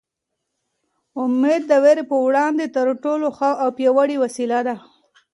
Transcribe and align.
امېد 1.23 1.61
د 1.67 1.71
وېرې 1.83 2.03
په 2.11 2.17
وړاندې 2.25 2.65
تر 2.75 2.87
ټولو 3.03 3.27
ښه 3.37 3.49
او 3.61 3.69
پیاوړې 3.77 4.17
وسله 4.19 4.59
ده. 4.67 4.75